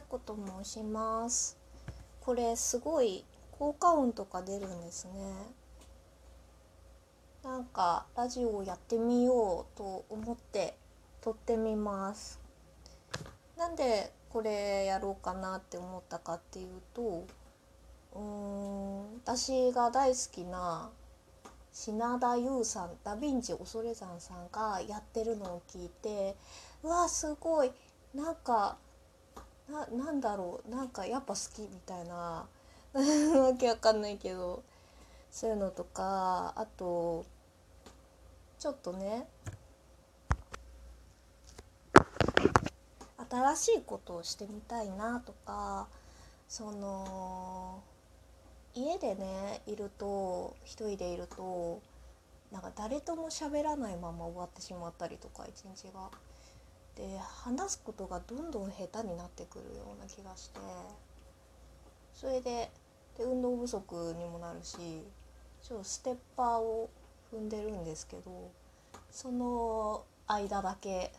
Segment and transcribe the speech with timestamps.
[0.00, 1.56] いこと申します。
[2.20, 5.12] これすごい効果音とか出るんですね。
[7.44, 10.76] なんかラジオをやってみようと思って
[11.20, 12.40] 撮ってみます。
[13.56, 17.26] なんでこれやろうかなって思ったかっていうと
[18.14, 20.90] うーん私が大好きな
[21.72, 26.36] 品田優さんダ・ヴィンチ恐山さんがやってるのを聞いて
[26.82, 27.72] うわすごい。
[28.14, 28.76] なんか
[29.70, 32.46] ななんだろうなんかやっぱ好きみたいな。
[32.92, 34.62] わけわかんないけど。
[35.30, 37.24] そういうのとかあと
[38.58, 39.26] ちょっとね。
[43.30, 45.86] 新しいことをしてみたいなとか
[46.48, 47.80] その
[48.74, 51.80] 家でねいると一人でいると
[52.50, 56.10] なんか誰とも喋らないまま終わってしまったりとか一日が。
[56.96, 60.60] で話すことがどんどん下手になってくるような気がして。
[62.14, 62.70] それで
[63.16, 64.76] で運動不足にもなるし
[65.62, 66.88] ちょっとステッパーを
[67.32, 68.50] 踏んでるんですけど
[69.10, 71.12] その間だけ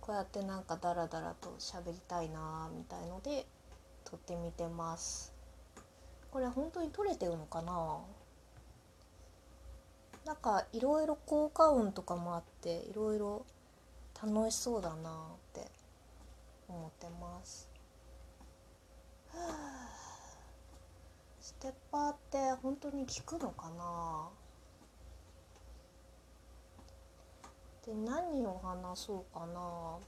[0.00, 3.46] こうやってなんかダラダラと喋りたいなみたいので
[4.04, 5.32] 撮ってみてます。
[6.30, 7.98] これ本当に撮れてるのかな？
[10.24, 13.46] なんかいろいろ効果音とかもあっていろいろ
[14.22, 15.70] 楽しそうだなって
[16.68, 17.68] 思ってます。
[19.32, 19.88] はあ、
[21.40, 24.28] ステッパーって本当に効くのかな？
[27.84, 29.98] で何を話そうかな？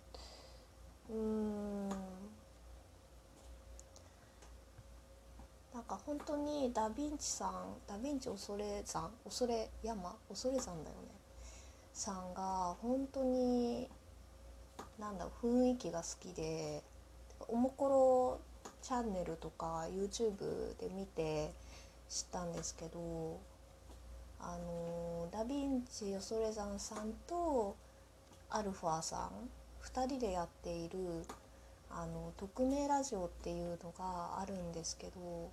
[1.10, 1.88] うーん。
[5.74, 11.08] なんか本当にダ・ヴィンチさんダ・ヴィンチ恐れ山恐れ山恐れ山だよね。
[11.92, 13.88] さんが本当に
[15.08, 16.82] なんだ雰囲気が好きで
[17.48, 18.40] おもころ
[18.82, 20.36] チャンネルとか YouTube
[20.78, 21.50] で見て
[22.10, 23.40] 知ったんですけど
[24.38, 27.74] あのダ・ヴィンチ恐山さんと
[28.50, 29.48] アルファさん
[29.82, 30.98] 2人でやっている
[31.90, 35.50] あの匿名ラジオっていうのがあるんですけど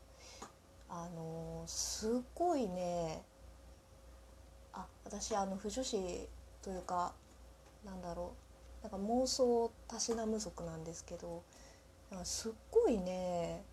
[0.89, 3.21] あのすっごいね
[4.73, 5.97] あ私あの腐女子
[6.61, 7.13] というか
[7.85, 8.44] なんだろう
[8.85, 11.41] なんか妄想たしなむ族なんですけど
[12.11, 13.63] なんかすっごいね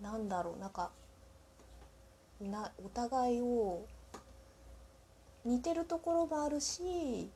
[0.00, 0.90] なんだろうなんか
[2.40, 3.84] なお互いを
[5.44, 7.30] 似てるところもあるし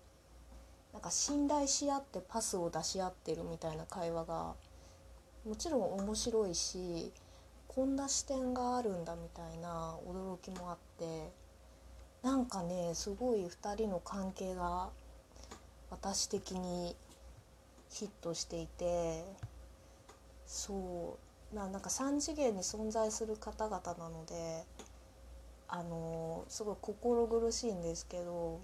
[0.95, 4.55] なんか信頼し合ってパスを出し合ってるみたいな会話が
[5.47, 7.13] もちろん面白いし
[7.69, 11.31] こんな視点があるんだみたいな驚きもあって
[12.23, 14.89] なんかねすごい2人の関係が
[15.91, 16.95] 私的に
[17.91, 19.25] ヒットしていて
[20.47, 21.19] そ
[21.53, 24.65] うななんか3次元に存在する方々なので
[25.69, 28.61] あのすごい心苦しいんですけど、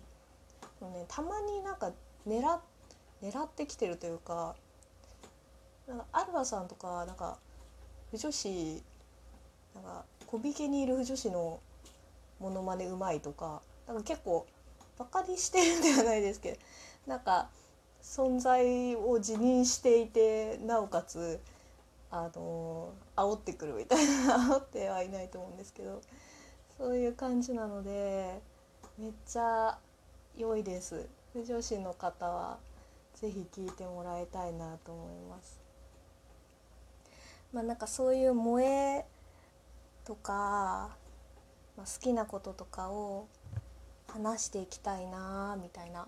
[0.81, 1.93] ね、たまになんか
[2.27, 2.59] 狙
[3.23, 4.55] 狙ってきてるというか
[5.89, 7.39] なんかアルファさんとかなんか
[8.11, 8.83] 不女子
[9.75, 11.61] なんか小引けにいる不女子の
[12.41, 14.47] モノマネうまいとかなんか結構
[14.99, 16.59] バカにしてるんではないですけど
[17.07, 17.49] なんか
[18.03, 21.41] 存在を辞任していてなおかつ
[22.11, 26.01] あの煽ってくるみたいな煽ってはいないと思うんですけど
[26.79, 28.41] そういう感じなので
[28.99, 29.79] めっちゃ
[30.37, 32.59] 良いです女子の方は
[33.15, 35.59] 是非聞いてもらいたいなと思います。
[37.53, 39.05] まあなんかそういう萌え
[40.05, 40.91] とか、
[41.77, 43.27] まあ、好きなこととかを
[44.09, 46.07] 話していきたいなみたいな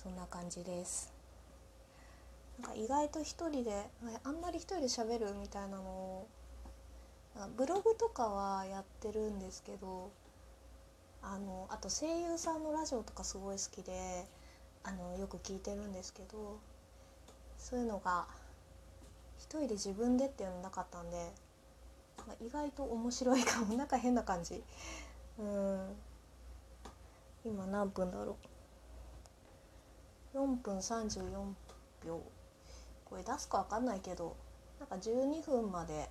[0.00, 1.12] そんな感じです。
[2.60, 3.72] なんか意外と一人で
[4.22, 6.28] あんまり一人で喋るみたいなのを
[7.56, 10.12] ブログとかはやってるんですけど
[11.20, 14.24] あのあと声優さんのラジオとかすごい好きで
[14.84, 16.60] あのよく聞いてるんですけど
[17.58, 18.26] そういうのが
[19.36, 21.16] 一人で自分でっていうのなかったんで、
[22.26, 23.74] まあ、意外と面白いかも。
[23.74, 24.62] なんか変な感じ。
[25.38, 25.96] うん。
[27.44, 28.57] 今何分だろう。
[30.34, 31.54] 4分34
[32.04, 32.22] 秒
[33.04, 34.36] これ出すか分かんないけど
[34.78, 36.08] なんか12分まで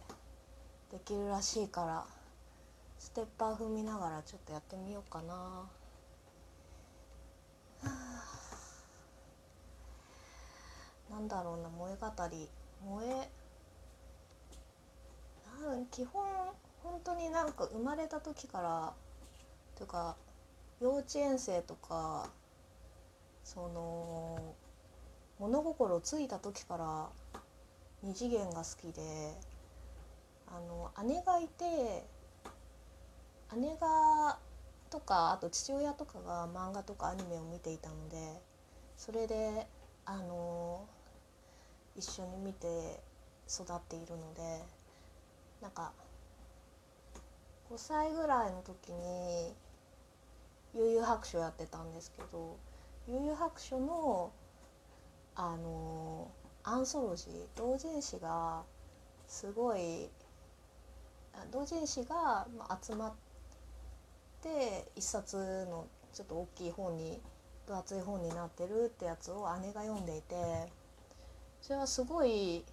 [0.92, 2.06] できるらしいから
[2.98, 5.70] ステッパー踏みながらちょっとやってみようかな。
[11.12, 12.50] なんだろうな萌え語り
[12.84, 13.30] 萌え
[15.62, 16.26] なん基本
[16.84, 18.94] 本当になんか生まれた時から
[19.76, 20.16] というか
[20.80, 22.30] 幼稚園生とか
[23.48, 24.56] その
[25.40, 27.08] 物心ついた時から
[28.04, 29.02] 二次元が好きで
[30.48, 32.04] あの姉がいて
[33.56, 34.38] 姉が
[34.90, 38.18] とかあと父親とかが漫画とかアニメを見ていたので
[38.98, 39.66] それで
[40.06, 40.86] あの
[41.96, 43.00] 一緒に見て
[43.50, 44.62] 育っているので
[45.62, 45.94] なんか
[47.72, 49.54] 5歳ぐらいの時に
[50.76, 52.58] 悠々白書やってたんですけど
[53.08, 54.32] 悠々白書の
[55.36, 56.30] あの
[56.64, 58.64] アンソロジー同人誌が
[59.28, 60.10] すごい
[61.52, 62.48] 同人誌が
[62.82, 63.14] 集まっ
[64.42, 65.38] て一冊
[65.70, 67.22] のちょっと大きい本に
[67.66, 70.36] 分厚い本になってるってやつを姉が読んでいて
[71.62, 72.66] それはすごい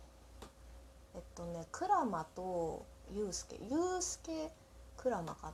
[1.15, 2.85] えっとねクラマと
[3.15, 4.51] ユウスケユウスケ
[4.97, 5.53] クラマか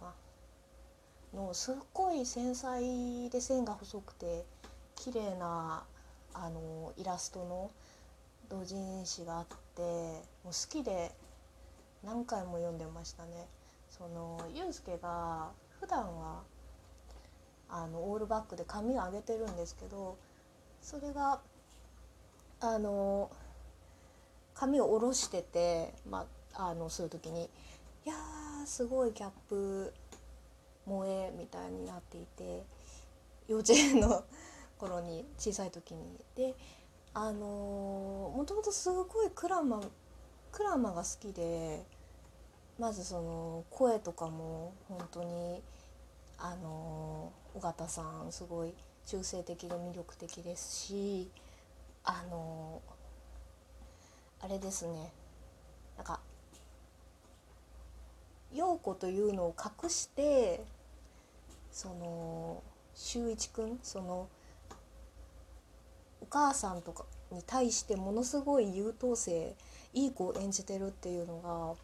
[1.34, 4.44] なのすっごい繊細で線が細くて
[5.02, 5.82] 綺麗な
[6.34, 7.70] あのイラストの
[8.50, 11.10] 同人誌があってもう好きで
[12.04, 13.46] 何回も読んでましたね。
[13.88, 15.48] そのユウスケが
[15.80, 16.42] 普段は
[17.70, 20.18] あのオールバックで髪を上げてるんですけど
[20.82, 21.40] それが
[22.60, 23.30] あの
[24.54, 27.48] 髪を下ろしてて、まあ、あのそういう時に
[28.04, 29.92] いやーすごいギャップ
[30.86, 32.64] 萌えみたいになっていて
[33.48, 34.24] 幼稚園の
[34.80, 36.18] 頃に小さい時に。
[36.34, 36.54] で
[37.12, 39.80] あのもともとすごいクラマ
[40.52, 41.84] クラマが好きで
[42.78, 45.60] まずその声とかも本当に
[46.38, 48.72] あの尾形さんすごい
[49.06, 51.30] 中性的で魅力的ですし
[52.04, 52.80] あの
[54.40, 55.12] あれですね。
[55.96, 56.20] なんか
[58.52, 60.64] 陽子というのを隠して
[61.70, 62.62] その
[62.94, 64.28] 修一くんその
[66.30, 69.54] 母さんとかに対してものすごい優等生
[69.92, 71.74] いい子を演じてるっていうのが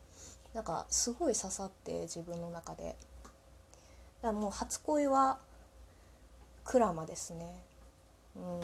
[0.54, 2.96] なんかすごい刺さって自分の中で。
[4.22, 5.38] だからもう初恋は
[6.64, 7.62] クラマですね。
[8.36, 8.60] うん。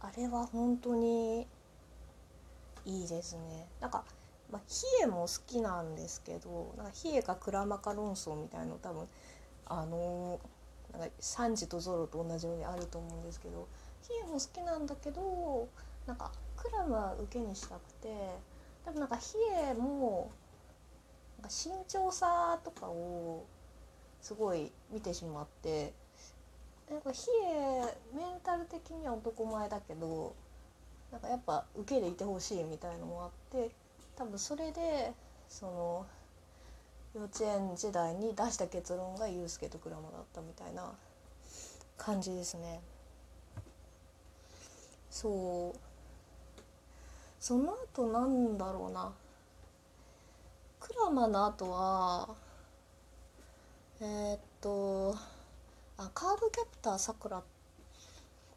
[0.00, 1.46] あれは本当に
[2.84, 3.66] いいですね。
[3.80, 4.04] なんか
[4.50, 4.62] まあ、
[5.02, 9.06] 冷えも好きなんですけどなんか冷えかクラマか論争みたいの多分
[9.66, 10.40] あの
[10.92, 13.68] なんかサンジとゾロと同じようにあると思うんですけど
[14.08, 15.68] 冷えも好きなんだけど
[16.06, 18.08] なんかクラムは受けにしたくて
[18.84, 19.22] でもなんか冷
[19.70, 20.30] えも
[21.38, 23.46] なんか慎重さとかを
[24.20, 25.92] すごい見てしまって
[26.90, 27.16] なんか冷
[27.46, 30.34] えメンタル的には男前だけど
[31.12, 33.70] なんかやっぱ受けでいてほしいみたいのもあって
[34.16, 35.12] 多分それで
[35.48, 36.06] その
[37.14, 40.92] 幼稚園時代に出した結論がユースケとクラマだったみたいな
[41.96, 42.80] 感じですね。
[45.10, 45.78] そう
[47.40, 49.12] その後なんだろうな
[50.78, 52.28] クラマの後は
[54.00, 55.16] えー、っと
[55.96, 57.42] あカードキャプターさくら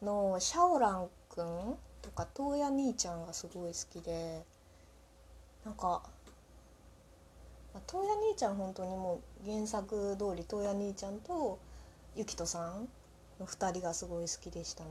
[0.01, 4.43] のシャオランくんとか東野兄ちゃんがすごい好きで
[5.65, 6.03] なんか
[7.87, 11.59] 東野兄ちゃん本当にもう原作通り東野兄ちゃんと
[12.15, 12.87] ゆきとさん
[13.39, 14.89] の2人がすごい好きでしたね。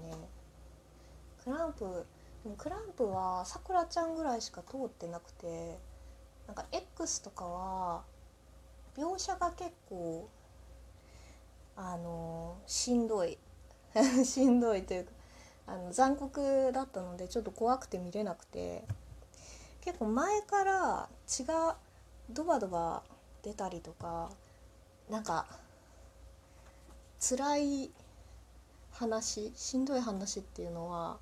[1.45, 2.07] クランプ
[2.43, 5.79] でもクランプはさくらちゃんぐらいしか通ってなくて
[6.47, 8.03] なんか X とかは
[8.97, 10.29] 描写が結構
[11.77, 13.39] あのしんどい
[14.25, 15.13] しんどいというか
[15.67, 18.85] あの残酷だったのでちょっと怖くて見れなくて
[19.81, 21.77] 結構前から血が
[22.31, 23.03] ドバドバ
[23.43, 24.31] 出たりとか
[25.11, 25.47] なんか
[27.21, 27.91] 辛い
[28.93, 31.19] 話しんどい話っていうのは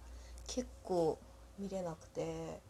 [0.46, 1.18] 結構
[1.58, 2.60] 見れなくて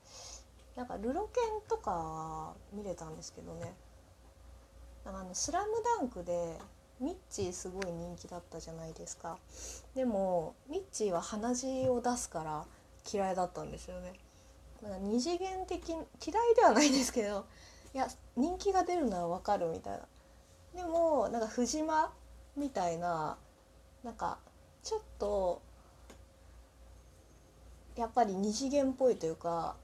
[0.76, 3.74] なんかルロケンとかは見れたんですけどね。
[5.04, 6.58] なんかあの「スラムダンクで
[7.00, 9.38] ミッチーすごい人気だったじゃないですか。
[9.94, 12.66] でもミッチーは鼻血を出すから
[13.10, 14.12] 嫌いだったんですよね。
[15.00, 17.44] 二次元的嫌いではないですけど
[17.94, 20.06] いや人気が出るのは分かるみたいな。
[20.74, 22.12] でもなんか藤間
[22.56, 23.36] みたいな
[24.04, 24.38] なんか
[24.82, 25.60] ちょっと
[27.96, 29.74] やっぱり二次元っぽいというか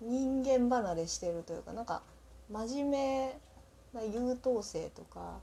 [0.00, 2.02] 人間離れしてるというかなんか
[2.50, 3.38] 真面目
[3.92, 5.38] な優等生とか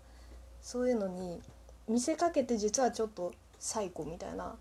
[0.62, 1.42] そういうのに
[1.88, 4.56] 見せかけて実はちょっとサイコみたいな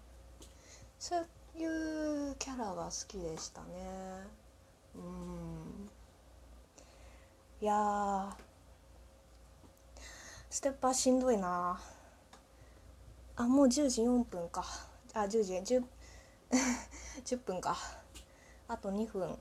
[0.99, 1.27] そう
[1.59, 3.67] いうキャラが好きでしたね。
[4.95, 5.91] うん。
[7.66, 8.30] いや
[10.49, 11.80] ステッパーしんどいな。
[13.35, 14.64] あもう10時4分か。
[15.14, 15.82] あ10時 10,
[17.25, 17.76] 10 分か。
[18.68, 19.37] あと2分。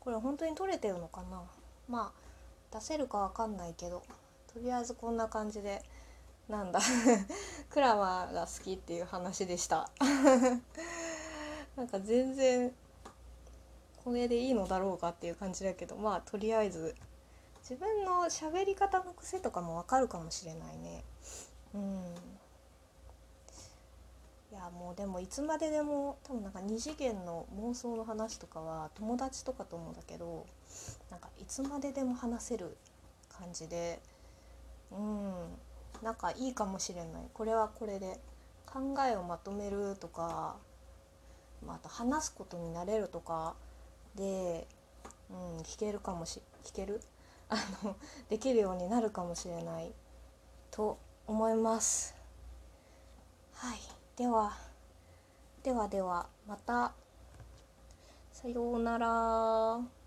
[0.00, 1.42] これ本当に撮れてるのかな？
[1.90, 4.02] まあ出せるかわかんないけど。
[4.50, 5.82] とりあえずこんな感じで。
[6.48, 6.80] なんだ。
[7.68, 9.90] クラマーが好きっていう話でした。
[11.76, 12.74] なんか全然
[14.04, 16.94] これでいいのだろうかっていう感じだけどまあとりあえず
[17.60, 21.04] 自分の喋り方の癖とかもわかるかもしれないね。
[21.74, 22.14] うん。
[24.50, 30.44] いやもうでもいつまででも多分なんか二次元の妄想の話とかは友達とかと思うんだけど
[31.10, 32.76] なんかいつまででも話せる
[33.30, 34.00] 感じで
[34.90, 35.32] うん。
[36.02, 37.22] なんかいいかもしれない。
[37.32, 38.18] これはこれで
[38.66, 40.56] 考えをまとめるとか、
[41.64, 43.54] まあ、あと話すことになれるとか
[44.14, 44.66] で、
[45.30, 47.00] うん、聞けるかもし聞ける？
[47.48, 47.96] あの
[48.30, 49.92] できるようになるかもしれない
[50.70, 52.14] と思います。
[53.54, 53.78] はい
[54.16, 54.56] では
[55.62, 56.92] ではではまた
[58.32, 60.01] さようなら。